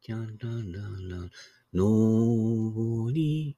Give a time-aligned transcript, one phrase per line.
[0.02, 1.30] チャラララ、
[1.72, 3.56] 上り、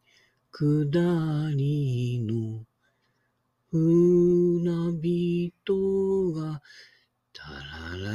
[0.52, 2.64] 下りの
[3.72, 6.62] 船人が、
[7.34, 8.12] タララ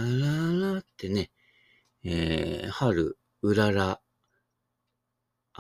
[0.52, 1.32] ララってね、
[2.04, 4.00] えー、春、うらら、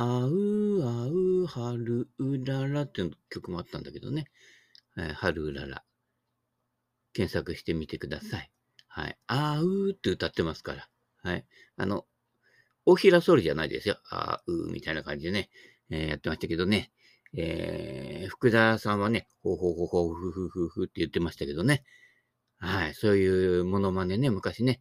[0.02, 4.24] あうあう春うららっていう曲もあったんだけどね。
[4.96, 5.84] えー春うらら。
[7.12, 8.50] 検索してみてください。
[8.88, 9.18] はい。
[9.26, 10.88] あうって歌ってますから。
[11.22, 11.44] はい。
[11.76, 12.06] あの、
[12.86, 13.98] 大平総理じゃないですよ。
[14.10, 15.50] あうみたいな感じでね、
[15.90, 16.90] えーやってましたけどね。
[17.36, 21.84] えー福田さんはね、ほうほうほうほうふふふふって言ってましたけどね。
[22.58, 22.94] はい。
[22.94, 24.80] そういうモノマネね、昔ね、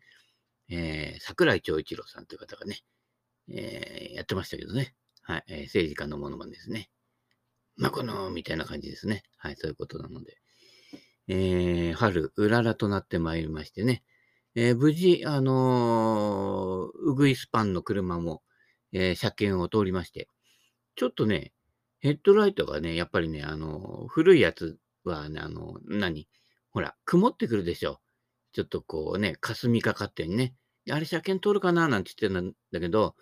[0.69, 2.79] えー桜井長一郎さんという方がね、
[3.49, 4.95] えーやってましたけどね。
[5.29, 5.43] はい。
[5.47, 6.89] えー政治家のモノマネですね。
[7.77, 9.21] まあ、この、みたいな感じですね。
[9.37, 9.55] はい。
[9.57, 10.37] そういうことなので。
[11.27, 14.01] えー春、うららとなってまいりましてね。
[14.55, 18.41] えー無事、あのーウグイスパンの車も、
[18.91, 20.29] えー車検を通りまして、
[20.95, 21.53] ちょっとね、
[21.99, 26.27] ヘッドライトがね、やっぱりね、あのー古いやつはね、あのー何？
[26.71, 27.99] ほら、曇ってくるでしょ。
[28.51, 30.55] ちょっとこうね、霞かかってね。
[30.89, 31.87] あれ車検通るかな？
[31.87, 33.15] なんて言ってたんだけど、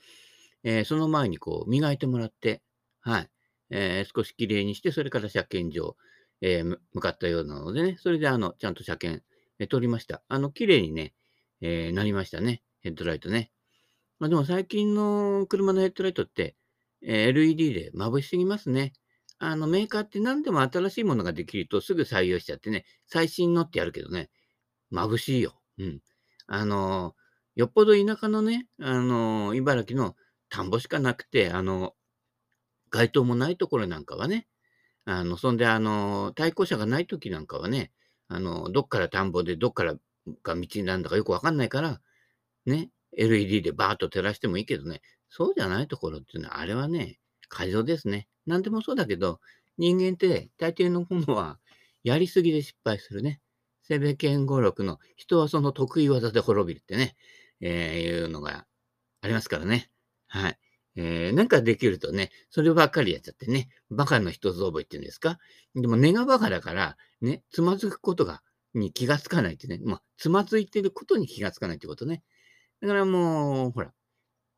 [0.70, 2.62] えーその前にこう、磨いてもらって、
[3.02, 3.30] はい。
[3.72, 5.96] えー少し綺麗にして、それから車検場、
[6.42, 9.24] えー向かったようなのでね、それであの、ちゃんと車検、
[9.60, 10.24] えー通りました。
[10.28, 11.14] あの、綺麗にね、
[11.62, 12.62] えーなりましたね。
[12.82, 13.52] ヘッドライトね。
[14.20, 16.56] まあでも最近の車のヘッドライトって、
[17.04, 18.94] えー LED で眩しすぎますね。
[19.40, 24.30] あの、メーカーって何でも新しいものができるとすぐ採用しちゃってね、最新のってやるけどね、
[24.92, 25.62] 眩しいよ。
[25.78, 26.02] うん。
[26.48, 30.16] あのーよっぽど田舎のね、あのー茨城の
[30.50, 31.96] 田んぼしかなくて、あの
[32.90, 34.48] 街灯もないところなんかはね、
[35.06, 37.92] あの、そんで、あの、対向車がない時なんかはね、
[38.28, 39.96] あの、どっから田んぼでどっから
[40.44, 42.02] が道なんだかよくわかんないから、
[42.66, 47.20] ね、LED でバーッと照らしてもいいけどね、そうじゃないところっていうのは、あれはね、
[47.50, 48.28] 過剰ですね。
[48.46, 49.40] 何でもそうだけど、
[49.78, 51.60] 人間って大抵のものは
[52.04, 53.42] やりすぎで失敗するね。
[53.84, 57.16] セベケン語録の人はその得意技で滅びるってね、
[57.62, 58.66] えーいうのが
[59.22, 59.92] ありますからね。
[60.28, 60.60] はい。
[60.96, 65.38] えーなんかできるとね、そればっかりやっちゃってね、バカの一つ覚えっていうんですか？
[65.76, 68.42] でも根がバカだから、ね、つまずくことが、
[68.74, 72.24] に気がつかないってね、まあ、つまずいてることに気がつかないってことね。
[72.82, 73.94] だからもう、ほら、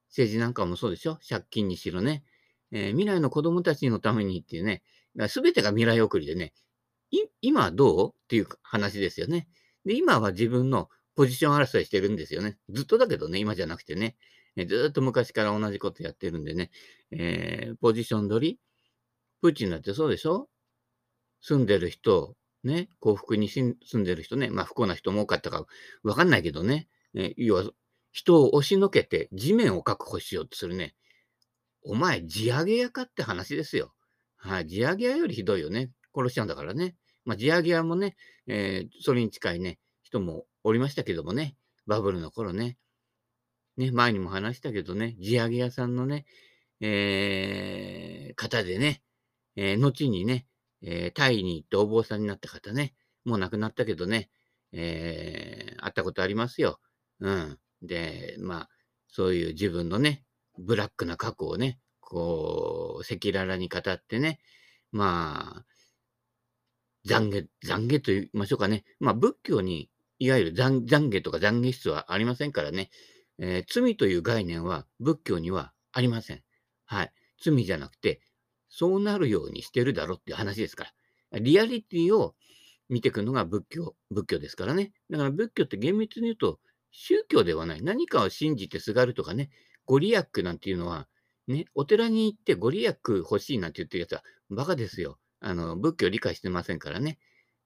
[0.09, 1.19] 政治なんかもそうでしょ？
[1.28, 2.24] 借金にしろね。
[2.72, 4.81] えー未来の子供たちのためにっていうね、
[5.28, 6.53] すべてが未来送りでね、
[7.41, 9.47] 今はどうっていう話ですよね。
[9.86, 12.57] で、今は自分のポジション争いしてるんですよね。
[12.69, 14.16] ずっとだけどね、今じゃなくてね。
[14.62, 16.72] えずっと昔から同じことやってるんでね、
[17.12, 18.59] えーポジション取り
[19.42, 20.50] プーチンだってそうでしょ？
[21.42, 25.66] 住んでる人、ね、幸福に住んでる人ね、まあ不幸な人も多かったか
[26.03, 27.64] わかんないけどね、えー要は
[28.12, 30.96] 人を押しのけて地面を確保しようとするね。
[31.84, 33.94] お前、地上げ屋かって話ですよ。
[34.36, 35.92] はい、地上げ屋よりひどいよね。
[36.14, 36.96] 殺しちゃうんだからね。
[37.24, 38.18] まあ地上げ屋もね、
[38.48, 41.56] えーそれに近いね、人もおりましたけどもね、
[41.86, 42.78] バブルの頃ね。
[43.79, 46.25] ね、前にも話したけどね、地上げ屋さんのね、
[46.81, 49.01] えー方でね、
[49.56, 50.45] えー後にね、
[50.81, 54.29] えータイに行ってお坊さんになった方ね、もう亡くなったけどね、
[54.73, 56.81] えー会ったことありますよ。
[57.22, 57.57] うん。
[57.81, 58.69] で、まあ、
[59.07, 60.25] そういう自分のね、
[60.57, 64.41] ブラックな過去をね、こう、赤裸々に語ってね、
[64.91, 65.66] まあ、
[67.07, 68.84] 懺悔、懺悔と言いましょうかね。
[69.00, 69.89] まあ、仏教に、
[70.19, 72.89] いわゆる懺懺悔とか懺悔室はありませんからね、
[73.39, 76.44] えー罪という概念は仏教にはありません。
[76.85, 77.11] はい。
[77.41, 78.22] 罪じゃなくて、
[78.69, 80.91] そうなるようにしてるだろっていう話ですか
[81.31, 81.39] ら。
[81.39, 82.35] リアリティを
[82.89, 84.91] 見ていくのが仏教、仏教ですからね。
[85.09, 86.59] だから仏教って厳密に言うと、
[86.91, 87.81] 宗教ではない。
[87.81, 89.50] 何かを信じてすがるとかね、
[89.85, 91.07] ご利益なんていうのは、
[91.47, 95.18] ね、お寺に行ってご利益欲しいなんて言ってるやつはバカですよ。
[95.39, 97.19] あの、仏教理解してませんからね。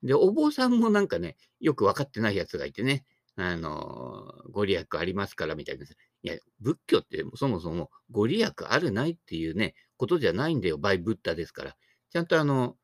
[0.03, 3.05] で、お坊さんもなんかね、よく分かってないやつがいてね、
[3.35, 5.85] あの、ご利益ありますからみたいな。
[5.85, 5.87] い
[6.23, 10.77] や、仏教ってそもそもご利益あるないっていうね、ことじゃないんだよ。
[10.77, 11.75] バイブッダですから。
[12.11, 12.77] ちゃんとあの、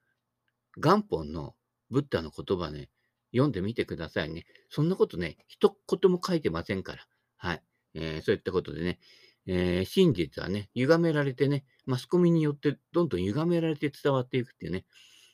[0.78, 1.56] 元本の
[1.90, 2.90] ブッダの言葉ね、
[3.32, 4.46] 読んでみてくださいね。
[4.70, 7.08] そんなことね、一言も書いてませんから。
[7.38, 7.64] はい。
[7.96, 9.00] えーそういったことでね、
[9.46, 14.86] えー真実はね、歪められてね、マスコミによってどんどん歪められて伝わっていくっていうね、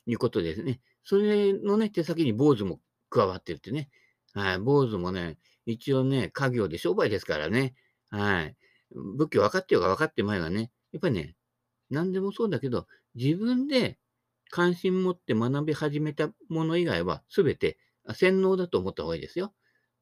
[0.06, 0.80] いうことですね。
[1.04, 2.80] それのね、手先に坊主も
[3.10, 3.90] 加わってるってね。
[4.36, 4.58] はい。
[4.58, 7.74] 坊主もね、一応ね、家業で商売ですからね。
[8.10, 8.56] はい。
[8.90, 11.34] 仏教分かってようが分かってまいがね、やっぱりね、
[11.90, 13.98] 何でもそうだけど、自分で
[14.50, 17.78] 関心持って学び始めたもの以外は、すべて
[18.12, 19.54] 洗脳だと思った方がいいですよ。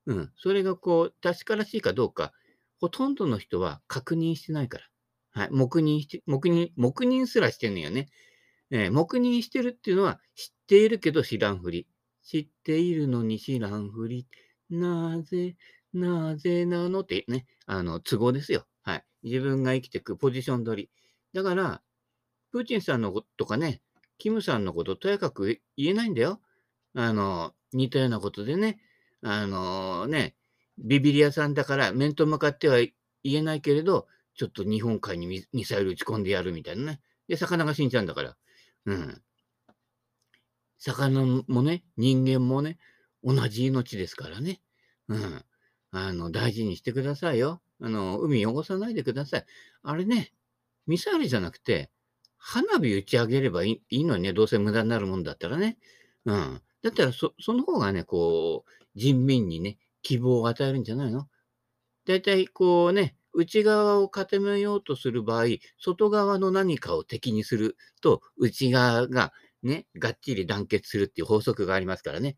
[0.06, 0.32] うん。
[0.36, 2.32] それがこう、確からしいかどうか、
[2.80, 4.84] ほとんどの人は確認してないから。
[5.30, 5.48] はい。
[5.52, 8.08] 黙認して、黙認、黙認すらしてんのよね。
[8.70, 11.86] えー、黙認してるっていうのは、知っているけど知らんふり。
[12.24, 14.26] 知っているのに知らんふり。
[14.70, 15.56] なぜ、
[15.92, 18.66] なぜなのってね、あの、都合ですよ。
[18.82, 19.04] はい。
[19.22, 20.90] 自分が生きていくポジション取り。
[21.32, 21.82] だから、
[22.50, 23.82] プーチンさんのこととかね、
[24.18, 26.40] キムさんのこととやかく言えないんだよ。
[26.94, 28.78] あの、似たようなことでね、
[29.22, 30.36] あのね、
[30.78, 37.00] ビビリ屋さんだから面と向かっては言えないけれど、ちょっと日本海にミサイル撃ち込んでやるみたいなね。
[37.28, 38.36] で、魚が死んじゃうんだから。
[38.86, 39.22] うん。
[40.84, 42.78] 魚もね、人間もね、
[43.22, 44.60] 同じ命ですからね。
[45.08, 45.42] うん。
[45.92, 47.62] あの、大事にしてくださいよ。
[47.80, 49.44] あの、海汚さないでください。
[49.82, 50.32] あれね、
[50.86, 51.90] ミサイルじゃなくて、
[52.36, 55.78] 花火打ち上げればいいのにね、どうせ無駄になるもんだったらね。
[56.26, 56.60] うん。
[56.82, 61.28] だったらそ、その方がね、こう、人民にね、希望を与えるんじゃないの？
[62.06, 65.46] だいたいこうね、内側を固めようとする場合、
[65.78, 69.32] 外側の何かを敵にすると、内側が
[69.66, 72.36] ね、がっちり団結するっていう法則がありますからね。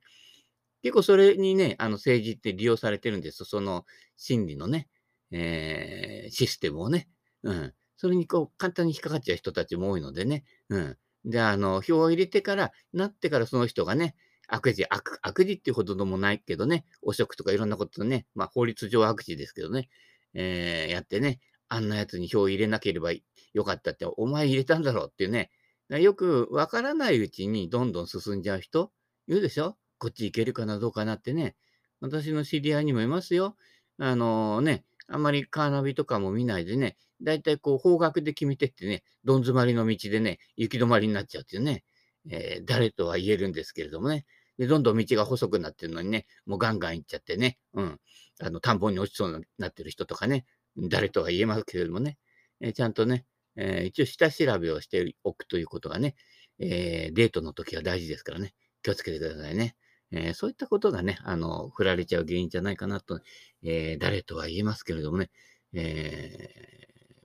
[0.83, 3.45] 結構それにね、あの政治って利用されてるんです。
[3.45, 3.85] その
[4.17, 4.89] 心理のね、
[5.31, 7.09] えー、システムをね。
[7.43, 7.75] うん。
[7.97, 10.45] それにこう、簡単に引っかかっちゃう人たちも多いのでね。
[10.69, 10.97] うん。
[11.25, 14.15] で、あの、票を入れてから、なってからその人がね、
[14.49, 19.89] 悪事、悪、悪事っていうほどでもないけどね、汚職とかいろんなことね、まあ法律上悪事ですけどね、
[20.35, 25.51] えー、やってね、あんなやつに票を入れなければよかったって、お前入れたんだろうっていうね、
[25.89, 28.91] よくわからないうちにどんどん進んじゃう人、
[29.29, 29.77] いるでしょ？
[29.99, 31.57] こっち行けるかな、どうかなってね。
[32.01, 33.57] 私の知り合いにもいますよ。
[33.99, 41.85] あのー、ね、あんまりカーナビとかも見ないでね、だいたいこう方角で決めてってね、どん詰まりの道でね、行き止まりになっちゃうっていうね、
[42.29, 44.27] えー、誰とは言えるんですけれどもね。
[44.59, 48.01] で、どんどん道が細くなってるのにね、もうガンガン行っちゃってね、うん。
[48.41, 50.45] あの、田んぼに落ちそうになってる人とかね、
[50.77, 52.19] 誰とは言えますけれどもね、
[52.61, 53.25] えー、ちゃんとね、
[53.57, 56.15] えー、一応下調べをしておくということがね、
[56.59, 59.77] えー、デートの時は大事ですからね、気をつけてくださいね。
[60.13, 63.21] えー、そういったことがね、あの、振られちゃう原因じゃないかなと、
[63.63, 65.31] え、誰とは言えますけれどもね、
[65.73, 66.51] え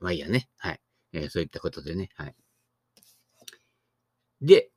[0.00, 0.80] ー、まあいいやね、はい。
[1.12, 2.34] え、そういったことでね、はい。
[4.40, 4.70] で、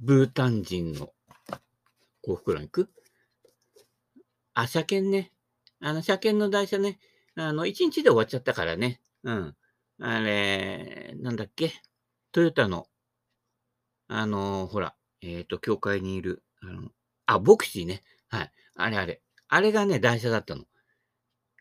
[0.00, 1.12] ブータン人の
[2.22, 2.90] 幸福欄行く
[4.54, 5.32] あ、車検ね。
[5.80, 6.98] あの、車検の台車ね。
[7.34, 9.00] あの、1日で終わっちゃったからね。
[9.22, 9.56] うん。
[10.00, 11.72] あれ、なんだっけ？
[12.32, 12.88] トヨタの、
[14.08, 16.90] あの、ほら、えっ、ー、と、教会にいる、あの、
[17.26, 18.02] あ、ボクシーね。
[18.28, 18.52] はい。
[18.76, 19.22] あれあれ。
[19.48, 20.64] あれがね、台車だったの。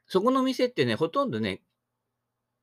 [0.07, 1.61] そこの店ってね、ほとんどね、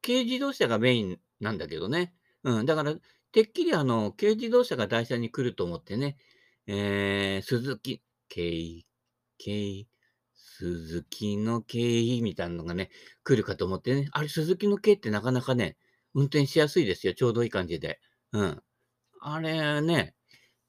[0.03, 2.15] 軽自動車がメインなんだけどね。
[2.45, 2.67] うん。
[2.67, 2.95] だから、
[3.33, 6.17] てっきりあの、軽自動車が台車に来ると思ってね、
[6.67, 8.85] えー、鈴木、軽、
[9.43, 9.87] 軽、
[10.59, 11.79] 鈴木の軽
[12.21, 12.91] みたいなのがね、
[13.23, 15.77] 来るかと思ってね、あれ、鈴木の軽ってなかなかね、
[16.15, 17.15] 運転しやすいですよ。
[17.15, 18.01] ちょうどいい感じで。
[18.33, 18.63] うん。
[19.21, 20.17] あれね、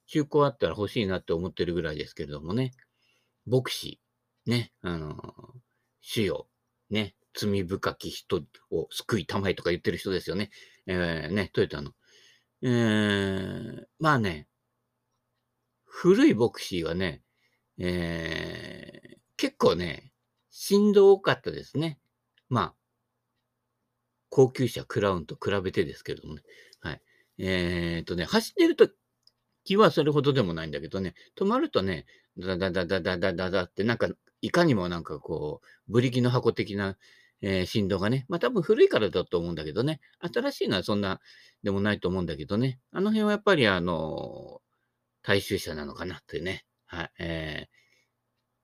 [0.06, 2.71] 中古あったら欲しいなって思ってるぐらいですけれどもね。
[3.47, 4.00] 牧師、
[4.45, 5.15] ね、あの
[6.01, 6.47] 主よ、
[6.91, 10.51] ね、罪深き人を救いたまえとか言ってる人ですよね。
[10.86, 11.94] えー、ね、トヨタの。
[12.62, 14.48] えー、まあね、
[15.86, 17.24] 古いボクシーはね、
[17.79, 20.12] えー、結構ね、
[20.51, 21.98] 振動多かったですね。
[22.50, 22.75] まあ、
[24.27, 26.41] 高級車クラウンと比べてですけれどもね。
[26.81, 27.01] はい。
[27.38, 28.89] えー、っとね、走ってると
[29.63, 32.05] きはそれほどでもないんだけどね、止まるとね、
[32.38, 34.10] ダダダダダダダダって、なんか、
[34.41, 36.98] いかにもなんかこう、ブリキの箱的な、
[37.41, 41.22] えー、振動がね、まあ多分古いからだと思うんだけどね、新しいのはそんな
[41.63, 44.60] でもないと思うんだけどね、あの辺はやっぱりあの、
[45.22, 46.65] 大衆車なのかなってね。
[46.88, 47.12] はい。
[47.19, 47.68] え、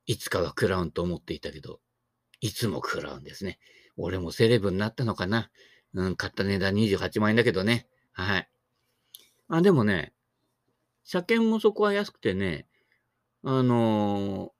[0.05, 1.79] いつかはクラウンと思っていたけど、
[2.41, 3.59] いつもクラウンですね。
[3.97, 5.50] 俺もセレブになったのかな。
[5.93, 7.88] うん、買った値段28万円だけどね。
[8.12, 8.50] はい。
[9.47, 10.13] あ、でもね、
[11.03, 12.67] 車検もそこは安くてね、
[13.43, 14.51] あの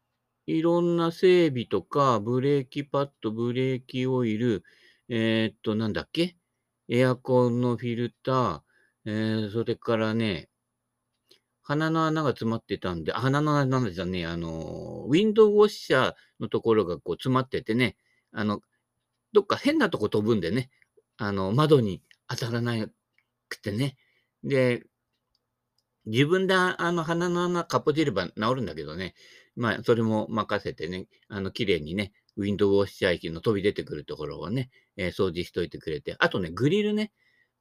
[0.48, 4.64] ー、いろんな整備とか、ブレーキパッド、ブレーキオイル、
[5.10, 6.38] えー、っと、なんだっけ？
[6.88, 8.62] エアコンのフィルター、
[9.06, 10.50] えー、それからね、
[11.68, 14.20] 鼻の穴が詰まってたんで、鼻の穴じゃね。
[14.20, 17.98] えあの、ウィンドウウォッシャーのところがこう詰まっててね、
[18.32, 18.62] あの、
[19.34, 20.70] どっか変なとこ飛ぶんでね、
[21.18, 22.88] あの、窓に当たらな
[23.50, 23.98] くてね。
[24.44, 24.86] で、
[26.06, 29.16] 自分であの鼻の穴かっぽじれば治るんだけどね、
[29.56, 37.12] まあ、それも任せてね、あの、綺麗にね、ウィンドウウォッシャー機の飛び出てくるところをね、えー、掃除しといてくれて、あとね、グリルね、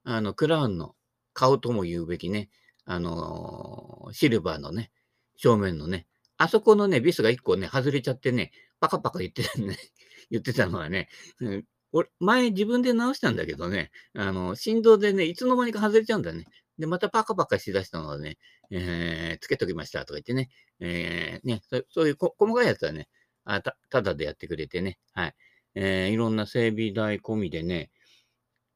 [0.02, 0.94] あの、クラウンの
[1.32, 2.50] 顔とも言うべきね、
[2.84, 4.90] あのーシルバーのね、
[5.36, 9.76] 正面のね、あそこのね、ビスが1個ね、外れちゃってね、パカパカ言ってたね、
[10.30, 11.08] 言ってたのはね、
[11.40, 16.44] うん俺、前自分で直したんだけどね、あの、振動でね、いつの間にか外れちゃうんだよね。
[16.76, 18.36] で、またパカパカしだしたのはね、
[18.70, 20.50] えー、つけときましたとか言ってね、
[20.80, 23.08] えー、ね、そそういうこ細かいやつはね、
[23.44, 25.34] あた、ただでやってくれてね、はい。
[25.76, 27.90] えー、いろんな整備代込みでね、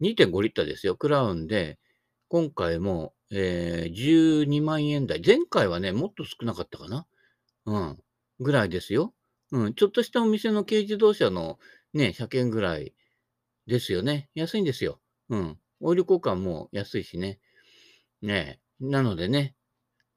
[0.00, 1.78] 2.5リッターですよ、クラウンで、
[2.28, 5.20] 今回も、えー、12万円台。
[5.24, 7.06] 前回はね、もっと少なかったかな
[7.66, 7.98] うん。
[8.40, 9.14] ぐらいですよ。
[9.52, 9.74] うん。
[9.74, 11.58] ちょっとしたお店の軽自動車の
[11.92, 12.94] ね、車検ぐらい
[13.66, 14.30] ですよね。
[14.34, 15.00] 安いんですよ。
[15.28, 15.58] うん。
[15.80, 17.38] オイル交換も安いしね。
[18.22, 18.84] ねえ。
[18.84, 19.54] なのでね、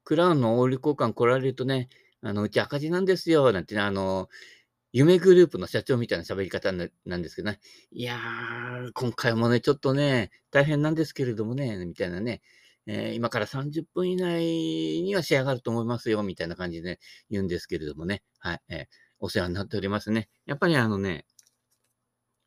[0.03, 1.89] クラウンのオイル交換来られるとね、
[2.22, 4.30] あの、うち赤字なんですよ、なんてね、あの、
[4.94, 7.60] 夢グループの社長みたいな喋り方ななんですけどね。
[7.91, 12.41] いやー、今回もね、ちょっとね、大変なんですけれどもね、みたいなね。
[12.88, 14.44] えー今から30分以内
[15.04, 18.24] には仕上がると思いますよ、みたいな感じで言うんですけれどもね。
[18.40, 18.62] はい。
[18.70, 18.86] えー
[19.24, 20.30] お世話になっておりますね。
[20.48, 21.26] やっぱりあのね、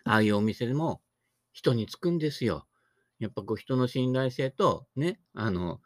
[0.05, 1.01] ああいうお店でも
[1.53, 2.67] 人につくんですよ。
[3.21, 5.81] やっぱこう人の信頼性と、ね、あの、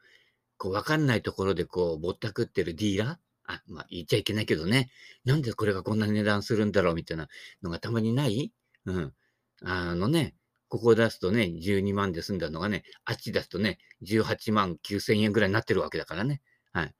[0.58, 4.90] こうわかんないところでこうぼったくってるディーラーあ、まあ言っちゃいけないけどね。
[5.24, 7.28] なんでこれがこんな値段するんだろうみたいな
[7.62, 8.52] のがたまにない？
[8.86, 9.14] うん。
[9.62, 10.34] あのね、
[10.68, 16.42] ここ出すとね、12万で済んだのがね、あっち出すとね、18万9千円ぐらいになってるわけだからね。
[16.72, 16.94] はい。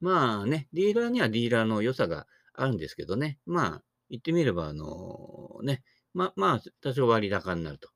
[0.00, 3.38] まあね、ディーラーにはディーラーの良さがあるんですけどね。
[3.46, 5.82] まあ、言ってみれば、あのね、
[6.14, 7.90] ま、まあ、多少割高になると。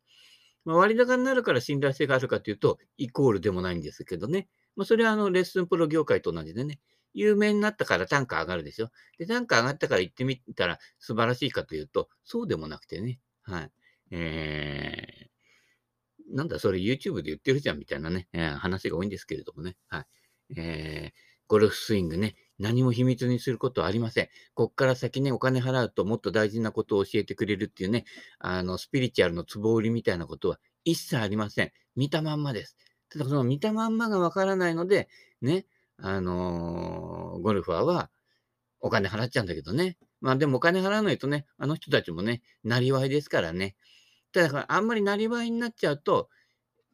[0.65, 4.49] まあ、割高になるから信頼性があるかというと、イコールでもないんですけどね。
[4.77, 6.81] まあ、それはあの、レッスンプロ業界と同じでね、
[7.15, 8.91] 有名になったから単価上がるでしょ。
[9.19, 13.21] で、単価上がったから行ってみたら素晴らしいかというと、そうでもなくてね。
[13.43, 13.71] はい。
[14.13, 19.77] えー、なんだ、それ YouTube で言ってるじゃんみたいなね、えー話が多いんですけれどもね。
[19.89, 20.07] は
[20.51, 20.61] い。
[20.61, 21.13] えー、
[21.49, 24.29] ゴルフスイングね、何も秘密にすることはありません。
[24.55, 28.05] こっから先ね、お金払うともっと大事なことを教えてくれるっていうね、
[28.39, 31.73] あの、スピリチュアルの壺売りみたいなことは一切ありません。
[31.97, 32.77] 見たまんまです。
[33.09, 35.09] ただ、その見たまんまがわからないので、
[35.41, 35.67] ね、
[35.97, 38.11] あのーゴルファーは
[38.81, 39.97] お金払っちゃうんだけどね。
[40.21, 43.75] まあでもお金払わないとね、あの人たちもね、なりわいですからね。
[44.33, 46.29] ただ、あんまりなりわいになっちゃうと、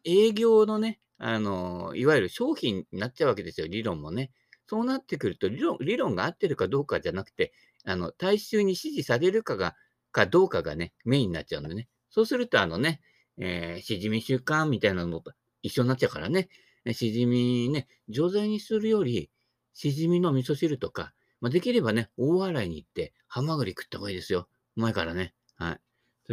[0.04, 4.30] 営業のね、あのいわゆる商品になっちゃうわけですよ、理論もね。
[4.68, 7.52] そうなってくると、理論理論が合ってるかどうかじゃなくて、
[7.84, 9.74] あの、大衆に支持されるかが、
[10.12, 11.88] かどうかがね、メインになっちゃうんでね。
[12.10, 13.00] そうすると、あのね、
[13.38, 16.48] えー、しじみ習慣みたいなのと一緒になっちゃうからね。
[16.92, 19.30] しじみね、錠剤にするより、
[19.74, 24.48] しじみの味噌汁とか、まあ、できればね、大洗に行って、ハマグリ食った方がいいですよ。
[24.76, 25.34] うまいからね。
[25.56, 25.80] はい。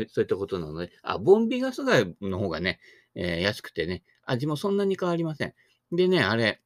[0.09, 2.79] そういったことなので、あ、ボンビガス貝の方がね、
[3.15, 5.53] えー安くてね、味もそんなに変わりません。
[5.91, 6.61] でね、あれ、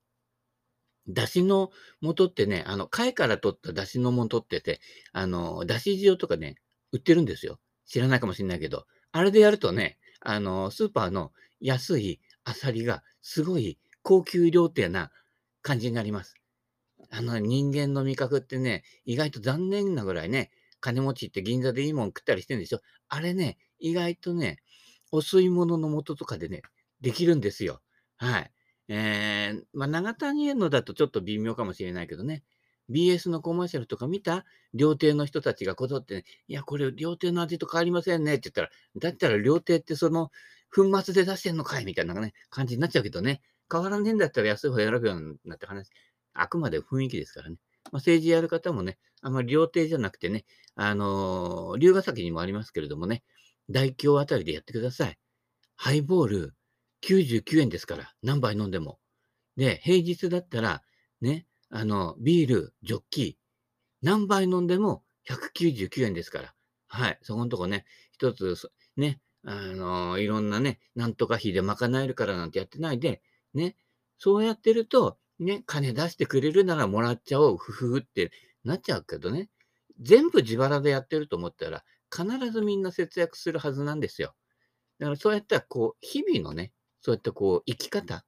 [1.07, 1.71] だしの
[2.03, 4.79] 素ってね、あの、貝から取っただしの素ってて、
[5.11, 6.55] あの、だし塩とかね、
[6.91, 7.59] 売ってるんですよ。
[7.85, 15.11] 知らないかもしれないけど、あれでやるとね、あの、スーパーの安いアサリがすごい高級料亭な
[15.61, 16.35] 感じになります。
[17.11, 22.79] あの、人間の味覚ってね、意外と残念なぐらいね、金持ちって銀座でいいもん食ったりしてるんでしょ？
[23.07, 24.57] あれね、意外とね、
[25.11, 26.61] お吸い物の素とかでね、
[27.01, 27.81] できるんですよ。
[28.17, 28.51] はい。
[28.87, 32.43] えー、まあ、長谷園のだとちょっと微妙かもしれないけどね。
[32.89, 34.45] BS のコマーシャルとか見た？
[34.73, 40.31] 料亭の人たちがこぞってね、いや、これ料亭の味と変わりませんねって言ったら、だったら料亭ってその
[40.73, 41.85] 粉末で出してんのかい？
[41.85, 43.41] みたいなね、感じになっちゃうけどね。
[43.71, 45.89] 変わらねえんだったら安い方選ぶようになって話。
[46.33, 47.57] あくまで雰囲気ですからね。
[47.91, 53.23] まあ、政治やる方もね、あまり料亭じゃなくてね、あのー龍ヶ崎にもありますけれどもね、
[53.69, 55.17] 大京あたりでやってください。
[55.75, 56.55] ハイボール
[57.01, 58.99] 99円ですから、何杯飲んでも。
[59.55, 60.81] で、平日だったら、
[61.21, 63.35] ね、あの、ビール、ジョッキー、
[64.01, 66.53] 何杯飲んでも199円ですから。
[66.87, 67.19] はい。
[67.21, 68.55] そこのとこね、一つ、
[68.97, 73.21] ね、あのいろんなね、なんとか費で賄えるからなんてやってないで、
[73.53, 73.75] ね、
[74.17, 78.31] そうやってると、ね、金出してくれるならもらっちゃおう、ふふふって
[78.63, 79.49] なっちゃうけどね、
[80.01, 84.35] 全部自腹でやってると思ったら、必ずみんな節約するはずなんですよ。
[84.99, 88.25] だからそうやったら、こう、日々のね、そうやってこう、生き方、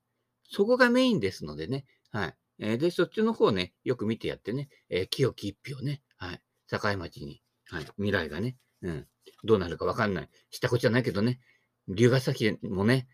[0.50, 2.36] そこがメインですのでね、はい。
[2.60, 6.42] えーで、そっちの方ね、よく見てやってね、えー清き一票ね、はい。
[6.68, 7.86] 境町に、はい。
[7.98, 9.08] 未来がね、うん。
[9.44, 10.30] どうなるかわかんない。
[10.50, 11.40] したこじゃないけどね、
[11.88, 13.08] 龍ヶ崎もね、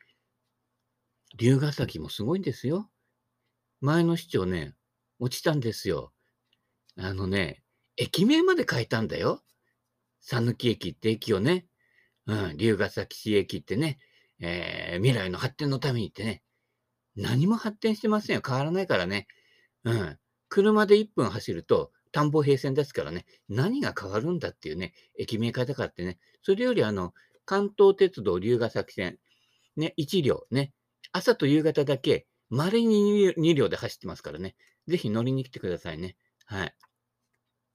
[1.38, 2.89] 龍ヶ崎もすごいんですよ。
[3.81, 4.74] 前の市長ね、
[5.19, 6.12] 落ちたんですよ。
[6.98, 7.63] あのね、
[7.96, 9.43] 駅名まで変えたんだよ。
[10.22, 11.67] 讃岐駅って駅をね、
[12.25, 14.00] うん、龍ヶ崎市駅ってね、
[14.39, 16.43] えー未来の発展のためにってね、
[17.15, 18.41] 何も発展してませんよ。
[18.46, 19.27] 変わらないからね。
[19.84, 20.17] うん。
[20.50, 27.13] 車で1分走ると、田んぼ平線ですからね、何が変わるんだっていうね、駅名変えたからってね、それよりあの、
[27.46, 29.19] 関東鉄道龍ヶ崎線、
[29.75, 30.74] ね、1両ね、
[31.12, 34.56] 朝と夕方だけ、稀に2両で走ってますからね、
[34.88, 36.16] ぜひ乗りに来てくださいね。
[36.46, 36.75] はい。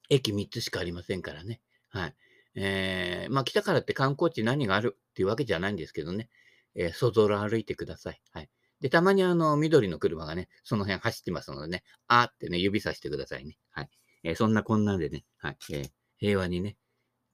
[0.08, 1.60] 駅3つしかありませんからね。
[1.90, 2.14] はい。
[2.54, 6.28] えー、まあ来たからって観光地何があるっていうわけじゃないんですけどね、
[6.74, 8.20] えー、外空歩いてください。
[8.32, 8.50] はい。
[8.80, 13.56] で、たまにあの、緑の車がね、その辺走ってますのでね、あーってね、指さしてくださいね。
[13.70, 13.90] はい。
[14.24, 15.56] えー、そんなこんなんでね、はい。
[15.70, 16.76] えー、平和にね、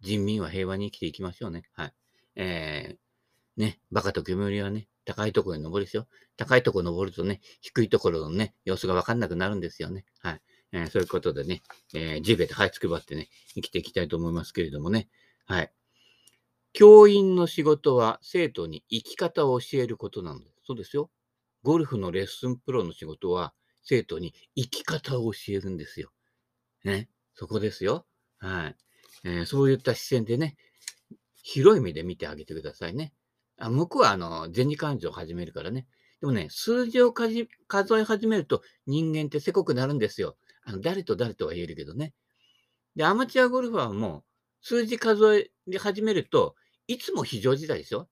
[0.00, 1.62] 人民は平和に生きていきましょうね。
[1.72, 1.92] はい。
[2.36, 2.96] えー、
[3.58, 6.06] ね、バカと煙はね、高いところに登るですよ。
[6.36, 10.04] 高いところ登るとね、低いところのね、様子がわかんなくなるんですよね。
[10.20, 10.40] はい。
[10.70, 11.62] えー、そういうことでね、
[11.92, 15.08] えー、地べて這いつくばってね、生きていきたいと思いますけれどもね。
[15.46, 15.72] はい。
[16.72, 20.52] 教員の仕事は生徒に生き方を教えることなのです。
[20.64, 21.10] そうですよ。
[21.64, 26.12] ゴルフのレッスンプロの仕事は生徒に生き方を教えるんですよ。
[26.84, 27.08] ね。
[27.34, 28.06] そこですよ。
[28.38, 28.76] はい。
[29.24, 30.56] えー、そういった視線でね、
[31.42, 33.14] 広い目で見てあげてくださいね。
[33.58, 35.86] あ向こうは、あの、前二感情を始めるからね。
[36.20, 40.36] でもね、数字を数え始めると人間ってせこくなるんですよ。
[40.64, 42.12] あの誰と誰とは言えるけどね。
[42.96, 44.24] で、アマチュアゴルファーも
[44.60, 46.56] 数字数え始めると、
[46.88, 48.08] いつも非常事態ですよ。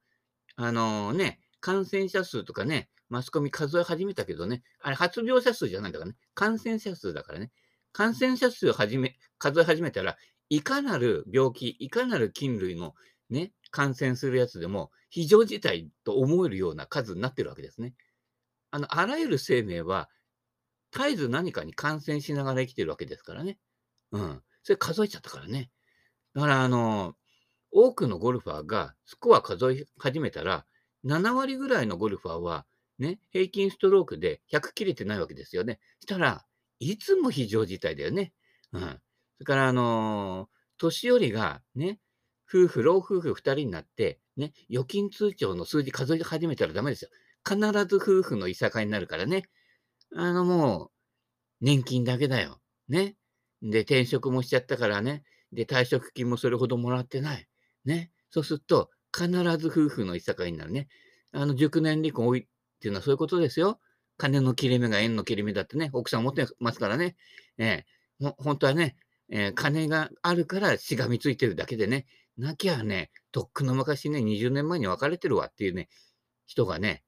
[0.55, 7.51] あのー、ね、感染者数とかね、マスコミ数え始めたけどね、あれ発病者数じゃないんだからね、感染者数だからね。
[7.93, 10.17] 感染者数を始め、数え始めたら、
[10.49, 12.95] いかなる病気、いかなる菌類の
[13.31, 17.95] ね、感染するやつでも、非常事態と思えるような数になってるわけですね。
[18.71, 20.11] あの、あらゆる生命は、
[20.93, 23.57] 絶えず何かに感染しながら生きてるわけですからね。
[24.13, 24.43] うん。
[24.63, 25.71] それ数えちゃったからね。
[26.35, 27.15] だから、あの、
[27.71, 30.67] 多くのゴルファーがスコア数え始めたら、
[31.03, 32.67] 7割ぐらいのゴルファーは、
[32.99, 35.81] ね、平均ストロークで100切れてないわけですよね。
[36.01, 36.45] したら、
[36.79, 38.35] いつも非常事態だよね。
[38.73, 38.83] うん。
[38.83, 38.87] そ
[39.41, 42.01] れから、あの、年寄りがね、
[42.47, 47.11] 夫婦、老夫婦2人になって、ね、預金通帳の数字数え始めたらダメですよ。
[47.47, 49.45] 必ず夫婦のいさかいになるからね。
[50.15, 50.91] あの、もう、
[51.61, 52.61] 年金だけだよ。
[52.89, 53.17] ね。
[53.63, 55.23] で、転職もしちゃったからね。
[55.53, 57.47] で、退職金もそれほどもらってない。
[57.85, 58.11] ね。
[58.31, 60.89] そうすると、必ず夫婦のいさかいになるね。
[61.33, 62.47] あの、熟年離婚多いっ
[62.81, 63.81] ていうのはそういうことですよ。
[64.19, 67.17] 金の切れ目が縁の切れ目だってね、奥さん持ってますからね。
[67.59, 68.97] えー、本当はね、
[69.31, 75.89] えー、金があるからしがみついてるだけでね、なきゃね、とっくの昔ね、20年前に別れてるわっていうね、
[76.47, 77.03] 人がね、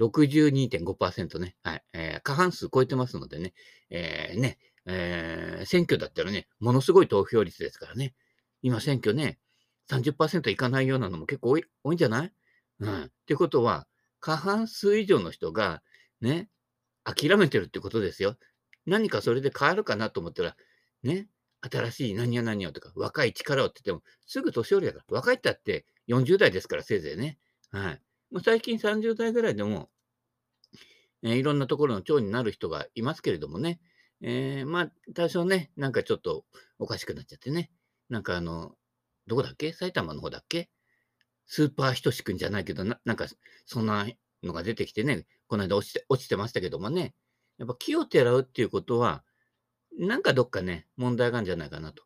[0.00, 3.54] 62.5%ね、はい、えー、過半数超えてますのでね、
[3.90, 8.14] えー、ね、えー、選挙だったらね、ものすごい投票率ですからね、
[8.62, 9.38] 今選挙ね、
[9.90, 12.32] 30%いかないようなのも結構多い多いんじゃない？
[12.80, 13.02] うん。
[13.04, 13.86] ってことは、
[14.18, 15.82] 過半数以上の人が、
[16.20, 16.48] ね、
[17.04, 18.36] 諦めてるってことですよ。
[18.86, 20.56] 何かそれで変わるかなと思ったら、
[21.02, 21.28] ね、
[21.70, 27.38] 新しい何や何やとか、若い力をって言っても、すぐ年寄りだから、若いったって40代ですから、せいぜいね。
[27.70, 28.02] はい。
[28.30, 29.90] まあ、最近30代ぐらいでも、
[31.22, 33.80] えー、いろんなところの長になる人がいますけれどもね、
[34.20, 36.44] えー、まあ、多少ね、なんかちょっと
[36.78, 37.70] おかしくなっちゃってね、
[38.08, 38.74] なんかあの、
[39.26, 39.72] どこだっけ？
[39.72, 40.68] 埼玉の方だっけ？
[41.46, 43.26] スーパーひとしくんじゃないけどな、なんか、
[43.66, 44.06] そんな
[44.42, 47.14] のが出てきてね、この間落ちて、落ちてましたけどもね、
[47.58, 49.24] やっぱ木をてらうっていうことは、
[49.98, 52.02] なんかどっかね、問題があるんじゃないかなと。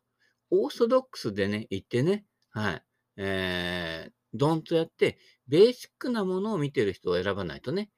[0.51, 2.83] オーソドックスでね、言ってね、はい。
[3.17, 7.89] えー、ドンとやって、ベーシックなものを見てる人を選ばないとね、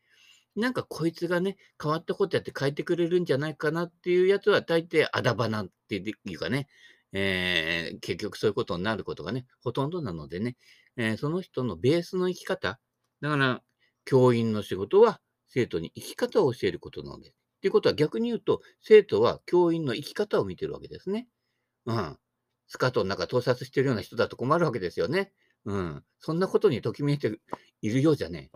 [0.56, 6.68] なんかこいつがね、変わったことやって変えてくれるんじゃないかなっていうやつは大抵あだ花っていうかね、
[7.14, 10.58] えー、結局そういうことになることがね、ほとんどなのでね、
[10.98, 12.80] えー、その人のベースの生き方、
[13.22, 13.62] だから、
[14.06, 21.28] 教員の仕事は生徒に生き方を教えることなので、ていうことは逆に言うと、生徒は教員の生き方を見てるわけですね。
[21.86, 22.18] うん。
[22.68, 25.32] スカートの中盗撮してるような人だと困るわけですよね。
[25.66, 26.04] うん。
[26.20, 27.40] そんなことにときめいて
[27.82, 28.50] いるようじゃね、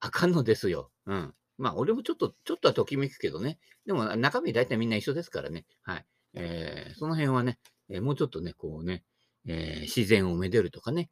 [0.00, 0.90] あかんのですよ。
[1.06, 1.34] うん。
[1.56, 3.58] まあ、俺もちょっと、ちょっとはときめくけどね。
[3.86, 5.66] でも、中身大体みんな一緒ですからね。
[5.82, 6.06] はい。
[6.34, 9.04] えー、その辺はね、えー、もうちょっとね、こうね、
[9.46, 11.08] えー、自然をめでるとかね、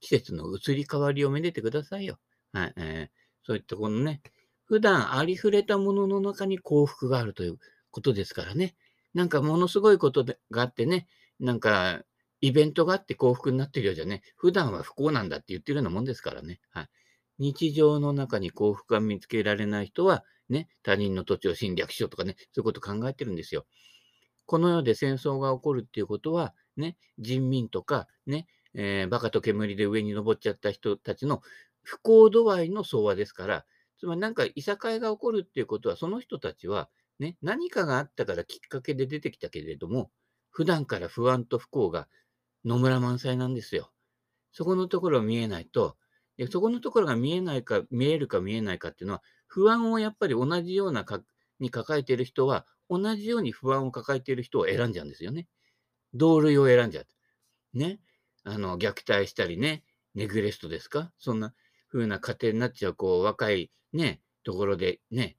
[0.00, 2.18] 季節の移り変わりをめでてくださいよ。
[2.52, 2.72] はい。
[2.76, 4.20] えー、そういったこのね、
[4.64, 7.58] 普段ありふれたものの中に幸福があるという
[7.90, 8.74] ことですからね。
[9.12, 11.06] なんかものすごいことがあってね、
[11.38, 12.02] なんか
[12.40, 16.60] イベントがあって幸福になってるようじゃね、普段は不幸なんだって言ってるようなもんですからね。
[16.70, 16.88] はい。
[17.38, 23.66] 日常の中に幸福が見つけられない人は、ね、他人の土地を侵略しようとかね、そういうこと考えてるんですよ。
[24.46, 31.40] この世で戦争が起こるっていうことは、ね、人民とか、ね、えー、バカと煙で上に登っちゃった人たちの
[31.82, 33.64] 不幸度合いの相和ですから、
[34.04, 40.10] つまりなんかいさかいが起こるっていうことは、その人たちは、ね、何かがあったからきっかけで出てきたけれども、
[40.50, 42.06] 普段から不安と不幸が
[42.66, 43.92] 野村満載なんですよ。
[44.52, 45.96] そこのところ見えないと、
[46.36, 51.22] でそこのところが見えないか、見えるか見えないかっていうのは、不安をやっぱり同じようなか
[51.58, 55.48] に抱えている人は、同じように不安を抱えている人を選んじゃうんですよね。
[56.12, 57.06] 同類を選んじゃう。
[57.72, 58.00] ね。
[58.42, 59.82] あの、虐待したりね、
[60.14, 61.10] ネグレストですか？
[61.18, 61.54] そんな
[61.94, 65.36] 風な家庭になっちゃう、こう、若いね、ところでね、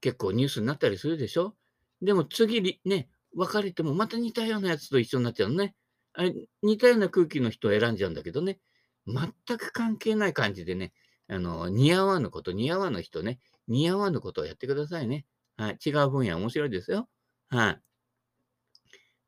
[0.00, 1.54] 結構ニュースになったりするでしょ？
[2.02, 5.76] でも次、ね、別れてもまた似たようなやつと一緒になっちゃうのね。
[6.12, 8.58] あれ、似たような空気の人を選んじゃうんだけどね。
[9.06, 10.92] 全く関係ない感じでね、
[11.28, 13.38] あの、似合わぬこと、似合わぬ人ね、
[13.68, 15.24] 似合わぬことをやってくださいね。
[15.56, 15.78] はい。
[15.86, 17.08] 違う分野面白いですよ。
[17.48, 17.80] はい。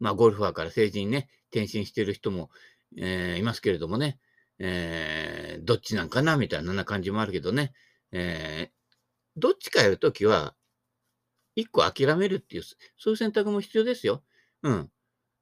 [0.00, 2.50] まあ、ゴルファーから成人にね、転身してる人も、
[2.98, 4.18] えー、いますけれどもね、
[4.58, 7.72] えー、どっちなんかなみたいな感じもあるけどね、
[8.12, 8.74] えー、
[9.36, 10.54] どっちかやるときは、
[11.56, 14.24] 一個諦めるっていう、そういう選択も必要ですよ。
[14.62, 14.90] うん。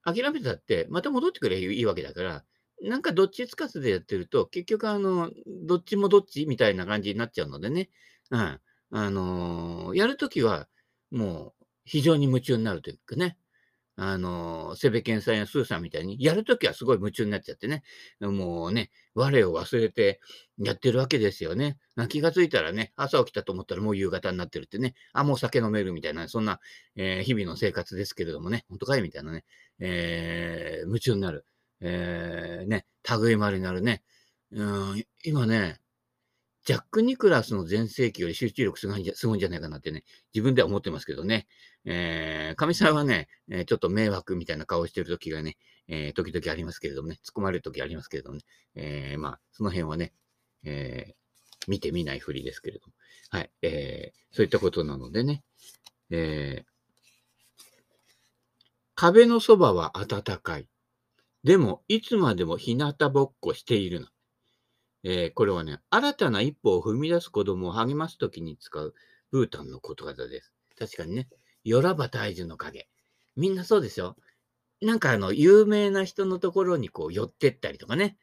[0.04, 2.44] 諦めたって、また戻ってくればいいわけだから、
[2.82, 7.90] なんかどっちつかずでやってると、結局あの、どっちもどっちみたいな感じになっちゃうのでね。
[8.30, 8.60] うん。
[8.94, 10.68] あのー、やるときは、
[11.10, 13.38] もう、非常に夢中になるというかね。
[13.96, 17.82] あの、セベケンさんやスーさんみたいに、やるときはすごい夢中になっちゃってね、
[18.20, 20.20] もうね、我を忘れて
[20.58, 21.78] やってるわけですよね。
[22.08, 26.60] 気がついたらね、朝起きたと思ったらもう夕方になってるってね、あ、もう酒飲めるみたいな、そんな、
[26.96, 29.44] えー、日々の生活ですけれどもね、本当かいみたいなね、
[29.78, 31.44] えー、夢中になる。
[31.82, 32.86] えー、ね、
[33.20, 34.02] 類まれになるね。
[34.52, 35.81] うん、今ね、
[36.64, 41.48] ジャック・ニクラスの全盛期より集中力すごいんじゃすごいんじゃないかなってね、自分では思ってますけどね。
[41.84, 45.56] えー、神さんはね、え、ちょっと迷惑みたいな顔してる時がね、
[45.88, 48.42] えー、時々ありますけれどもね、突っ込まれる時ありますけれどもね、
[48.76, 50.12] えー、まあ、その辺はね、
[50.62, 51.14] えー、
[51.66, 52.92] 見てみないふりですけれども。
[53.30, 55.42] はい、えー、そういったことなのでね、
[56.10, 56.72] えー、
[58.94, 60.68] 壁のそばは暖かい。
[61.42, 64.12] でも、いつまでも日向ぼっこしているな。
[65.04, 68.94] えー、これはね、新たな一歩を踏み出す子供を励ますときに使う
[69.30, 70.52] ブータンのことわざです。
[70.78, 71.28] 確かにね、
[71.64, 72.88] よらば大樹の影。
[73.36, 74.16] みんなそうですよ。
[74.80, 78.16] なんかあの、有名な人のところにこう寄ってったりとかね、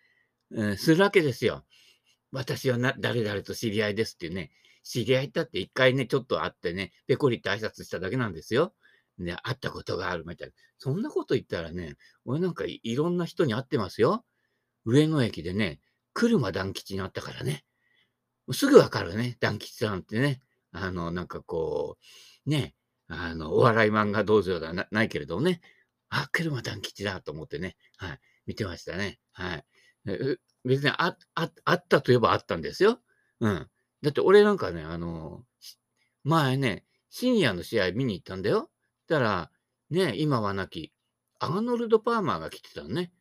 [0.52, 1.66] うん、するわけですよ。
[2.32, 4.52] 私はな、誰々と知り合いですっていうね、
[4.84, 8.74] 知り合いだって一回ね、ちょっと会ってね、ペコリって挨拶しただけなんですよ。
[9.18, 10.54] ね、会ったことがあるみたいな。
[10.78, 14.24] そんなこと言ったらね、俺なんかいろんな人に会ってますよ。
[14.86, 15.80] 上野駅でね、
[16.20, 17.64] 車団吉になったからね。
[18.52, 20.42] すぐわかるね、団吉さんってね。
[20.74, 21.98] あの、なんかこ
[22.46, 22.76] う、ね、
[23.08, 25.62] あの、お笑い漫画道場ではないけれどもね。
[26.10, 27.78] あ、車団吉だと思ってね。
[27.98, 28.20] はい。
[28.48, 29.20] 見てましたね。
[29.32, 29.66] はい。
[30.66, 33.00] 別にあ、あ、あったといえばあったんですよ。
[33.40, 33.70] うん。
[34.02, 35.46] だって俺なんかね、あの、
[36.26, 38.70] 前ね、深夜の試合見に行ったんだよ。
[39.08, 39.52] たら、
[39.90, 40.92] ね、今はなき、
[41.40, 43.14] アーノルド・パーマーが来てたのね。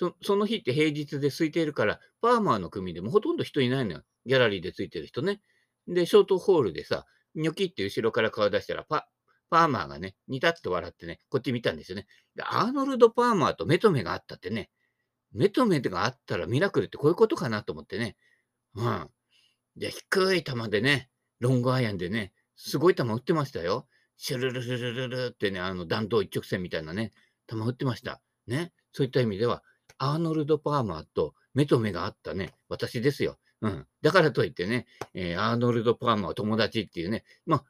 [0.00, 4.02] そその日って平日で空いているから、パーマーの組でもほとんど人いないのよ。
[4.24, 5.42] ギャラリーでついてる人ね。
[5.88, 9.10] で、ショートホールでさ、ニョキって後ろから顔出したら、パ、
[9.50, 12.06] パーマーがね、ニタッと笑ってね、こっち見たんですよね。
[12.34, 14.70] で、アーノルド・パーマーと目と目があったってね、
[15.32, 18.16] 目と目があったらミラクルってこういうことかなと思ってね。
[18.76, 19.10] うん。
[19.76, 21.10] で、低い球でね、
[21.40, 23.86] ロングアイアンでね、すごい球打ってましたよ。
[24.16, 27.12] シュルルルルルルってね、あの弾道一直線みたいなね、
[27.46, 28.22] 球打ってました。
[28.46, 28.72] ね。
[28.92, 29.62] そういった意味では、
[30.02, 33.38] アーノルド・パーマーと目と目があったね、私ですよ。
[33.60, 33.86] うん。
[34.00, 37.64] だからといってね、えー、アーノルド・パーマーは友達っていうね、まあ、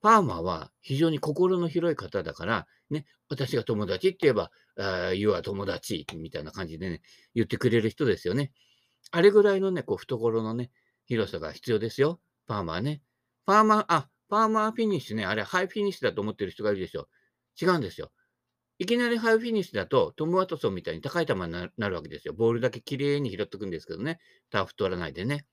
[0.00, 7.02] パーマーは非常に心の広い方だから、ね、私が友達って言えば、あ You は友達みたいな感じでね、
[7.34, 8.52] 言ってくれる人ですよね。
[9.10, 10.70] あれぐらいのね、こう、懐のね、
[11.06, 12.18] 広さが必要ですよ。
[12.46, 13.02] パーマーね。
[13.44, 17.08] パーマー、あ、パーマーフィニッシュね、あれハイフィニッシュだと思ってる人がいるでしょ。
[17.60, 18.10] 違うんですよ。
[18.78, 22.34] いきなりハイフィニッシュだと、トム・ワトソンみたいに高い球になるわけですよ。
[22.34, 24.20] ボールだけ綺麗に拾っていくんですけどね。
[24.50, 25.46] ターフ取らないでね。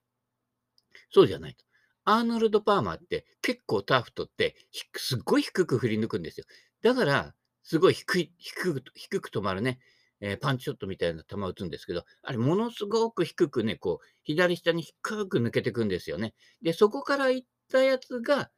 [1.10, 1.66] そうじゃないと。
[2.04, 4.56] アーノルド・パーマーって結構ターフ取って、
[4.96, 6.46] すっごい低く振り抜くんですよ。
[6.84, 7.34] だから、
[7.64, 9.80] すごい低い、低く、低く止まるね、
[10.22, 16.36] えー、パンチショットみたいな球を打つんですけど、あれ、ものすごく低くね、こう、左下に低く抜けていくんですよね。
[16.62, 18.52] で、そこから行ったやつが、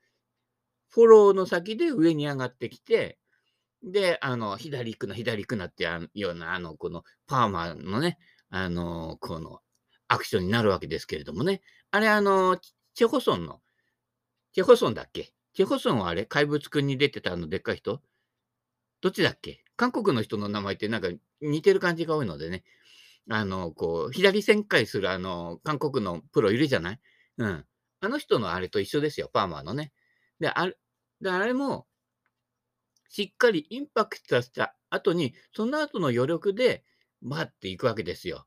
[0.89, 3.17] フォローの先で上に上がってきて、
[3.84, 8.18] で、あの、左行くな、左行くなっていうような、あの、このパーマのね、
[8.50, 9.60] あの、この
[10.08, 11.62] アクションになるわけですけれどもね。
[11.92, 12.58] あれ、あの、
[12.94, 13.62] チェホソンの、
[14.54, 15.32] チェホソンだっけ？
[15.54, 16.26] チェホソンはあれ？
[16.26, 18.02] 怪物くんに出てたあのでっかい人？
[19.02, 19.63] どっちだっけ？
[19.76, 21.10] 韓国の人の名前ってなんか
[21.42, 22.63] 似てる感じが多いのでね。
[23.30, 27.00] あの、こう、左旋回するあの、韓国のプロいるじゃない？
[27.38, 27.66] うん。
[28.00, 29.92] あの人のあれと一緒ですよ、パーマーのね。
[30.40, 30.78] で、あれ、
[31.22, 31.88] であれも、
[33.10, 36.84] しっかりインパクトした後に、その後の余力で、
[37.22, 38.46] バッていくわけですよ。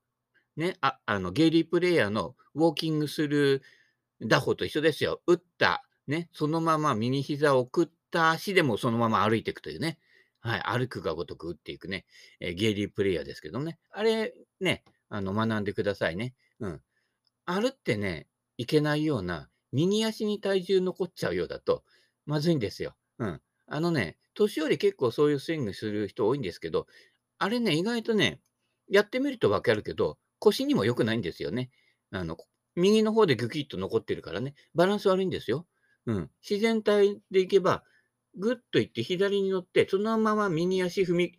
[0.56, 3.62] ね、ああの、ゲイリープレイヤーのウォーキングする
[4.20, 5.22] 打法と一緒ですよ。
[5.26, 9.98] 打った、ね、そのまま右膝を送った足でもそのまま歩いていくというね。
[10.40, 12.06] はい、歩くがごとく打っていくね、
[12.40, 13.78] えー、ゲイリープレイヤーですけどね。
[13.90, 16.34] あれ、ね、あの、学んでくださいね。
[16.60, 16.80] うん。
[17.44, 21.84] 歩ってね、いけないような、右足に体重残っちゃうようだと、
[22.24, 22.96] まずいんですよ。
[23.18, 23.42] うん。
[23.72, 26.86] あのね、年寄り結構そういうスイングする人多いんですけど、
[27.38, 28.40] あれね、意外とね、
[28.88, 31.70] やってみるとわかるけど、腰にも良くないんですよね。
[32.10, 32.36] あの、
[32.74, 35.66] 右の方でグキッと残ってるからね、バランス悪いんですよ。
[36.06, 36.30] うん。
[36.48, 37.84] 自然体でいけば、
[38.36, 41.34] ぐっといって左に乗って、そのまま右足踏み、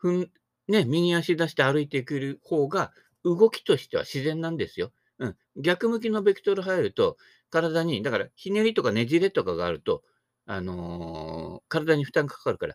[0.00, 0.30] 踏ん、
[0.68, 2.92] ね、右足出して歩いてくる方が、
[3.24, 4.92] 動きとしては自然なんですよ。
[5.18, 5.36] うん。
[5.56, 7.16] 逆向きのベクトル入ると、
[7.50, 10.04] 体に、だから、ひねりとかねじれとかがあると、
[10.50, 12.74] あのー、体に負担がかかるから、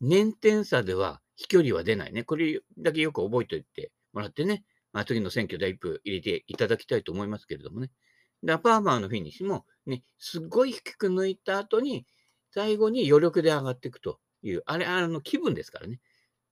[0.00, 2.24] 粘点差では飛距離は出ないね。
[2.24, 4.64] これだけよく覚えておいてもらってね。
[4.92, 7.90] まあ、次の選挙で一歩入れていただきたいと思いますけれどもね。
[8.42, 12.06] で、パーマーのフィニッシュも、ね、すっごい低く抜いた後に、
[12.50, 16.00] 最後に余力で上がっていくという、あれ、あの、気分ですからね。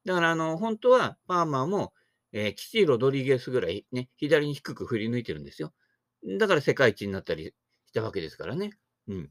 [0.05, 1.95] だから、あの、本当は、パーマーも、
[2.33, 5.73] えー、父ロドリゲスぐらいね、左に低く振り抜いてるんですよ。
[6.39, 7.55] だから世界一になったり
[7.87, 8.73] したわけですからね。
[9.09, 9.31] うん。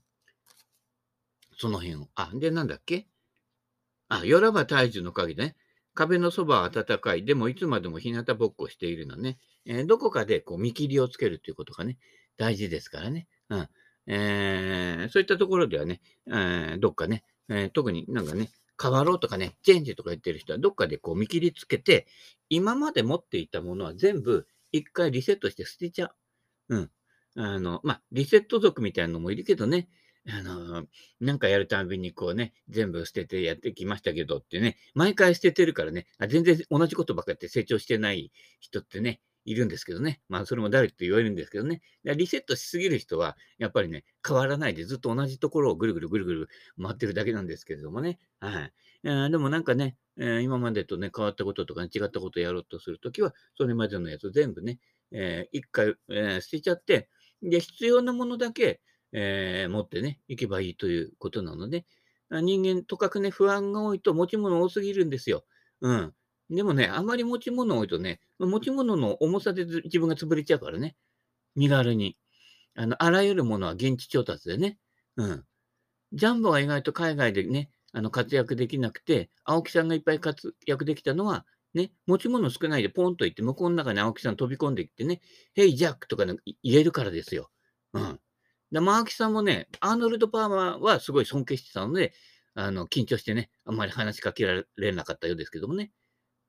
[1.61, 2.09] その辺を。
[2.15, 3.07] あ、で、なんだっけ？
[4.09, 5.55] あ、よらば大樹の陰でね。
[5.93, 7.23] 壁のそばは暖かい。
[7.23, 9.37] でもいつまでも日向ぼっこしているのね。
[9.65, 11.99] えー、どこかでこう見切りをつけるということがね、
[12.35, 13.27] 大事ですからね。
[13.49, 13.69] うん。
[14.07, 18.49] えー、そういったところではね、えー、どっかね、えー、特になんかね、
[18.81, 22.07] 変わろうとかね、チェンジとか言ってる人はどっかでこう見切りつけて、
[22.49, 26.07] 今まで持っていたものは全部一回リセットして捨てちゃ
[26.69, 26.75] う。
[26.75, 26.91] うん。
[27.35, 29.87] あの、まあ、リセット族みたいなのもいるけどね、
[30.27, 30.85] あの、
[31.19, 40.21] なんかやるたびにこうね、全部捨ててやってきましたけどってね、毎回捨ててるからね、あ全然同じことばっかりって成長してない人ってね、いるんですけどね。
[40.29, 41.81] まあ、それも誰って言われるんですけどね。
[42.03, 46.49] リセットしすぎる人は、やっぱりね、変わらないでずっと同じところをぐるぐるぐるぐる
[46.81, 48.19] 回ってるだけなんですけれどもね。
[48.39, 48.73] はい。
[49.03, 54.79] えでもなんかね、えー、今までとね、変わったこととか、ね、違ったことをやろうとするときは、それまでのやつ全部ね、
[55.11, 57.09] えー、一回、えー、捨てちゃって、
[57.41, 58.79] で、必要なものだけ、
[59.13, 61.85] えー、持ってね、行けばいいということなので、
[62.29, 65.43] 人間、とかくね、不安が多いと持ち物多すぎるんですよ。
[65.81, 66.13] うん。
[66.49, 70.95] でもね、あまり持ち物多いとね、持ち物の重さで自分が潰れちゃうからね。
[71.55, 72.17] 身軽に。
[72.75, 74.77] あの、あらゆるものは現地調達でね。
[75.17, 75.45] うん。
[76.13, 85.21] ジャンボが意外と海外でね、あの、活躍できなくて、青木さんがいっぱい活躍できたのは、ね、持ち物少ないでポンと行って、向こうの中に青木さん飛び込んでいってね、
[85.53, 87.49] ヘイジャックとか、ね、言えるからですよ。
[87.93, 88.19] うん。
[88.71, 92.13] で、マーキさんもね、アーノルド・パーマーはすごい尊敬してたので、
[92.53, 95.91] あの、緊張してね、あんまり話しかけられなかったようですけどもね。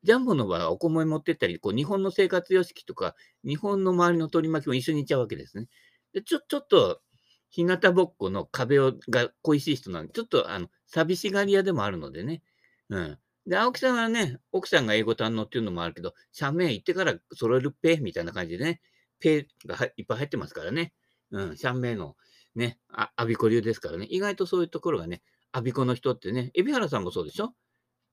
[0.05, 5.69] ジャンボの場合はお米持ってったり、こう、日本の生活様式とか、日本の周りの取り巻きも一緒にいっちゃうわけですね。
[6.15, 7.03] で、ちょ、ちょっと、
[7.51, 12.43] 日向ぼっこの壁をが恋しい人なんで、ちょっと、あの、寂しがり屋でもあるのでね。
[12.91, 13.19] うん。
[13.47, 18.81] で、青木さんはね、奥さんが英語堪能っていうのもあるけど、社名行ってから揃えるペみたいな感じでね、
[19.21, 20.93] ペがいっぱい入ってますからね。
[21.33, 22.17] うん、シャンメイの
[22.55, 24.07] ね、あ、アビコ流ですからね。
[24.09, 27.53] 意外とそういうところがね、アビコの人ってね、海老原さんもそうでしょ？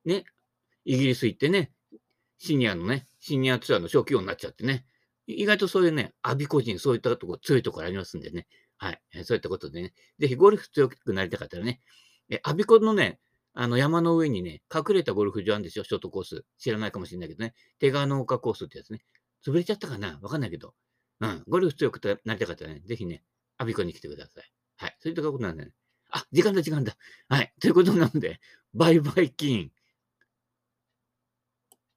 [0.06, 0.24] ね、
[0.86, 1.72] イギリス行ってね、
[2.38, 4.86] シニアのね、シニアツアーの小規模になっちゃってね、
[5.28, 8.48] 意外とそういうね、アビコ人、そういったとこ強いところありますんでね。
[8.78, 9.02] はい。
[9.26, 11.82] そういったことでね、ぜひゴルフ強くなりたかったらね、
[12.30, 13.20] え、アビコのね、
[13.54, 16.46] あの山の上にね、隠れたゴルフ場あるんですよ、ショートコース。
[16.58, 17.54] 知らないかもしれないけどね。
[17.78, 19.02] 手川農家コースってやつね。
[19.46, 20.18] 潰れちゃったかな？
[20.22, 20.74] わかんないけど。
[21.22, 21.44] うん。
[21.48, 23.24] ゴルフ強くなりたかったらね、ぜひね、
[23.58, 24.52] アビコに来てください。
[24.78, 24.98] はい。
[25.00, 25.72] そういったことなんでね。
[26.12, 26.96] あ、時間だ、時間だ。
[27.28, 27.54] はい。
[27.60, 28.40] ということなので、
[28.74, 29.72] バイバイキン。